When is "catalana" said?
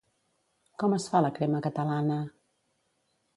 1.67-2.19